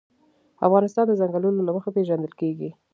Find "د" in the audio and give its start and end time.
1.07-1.11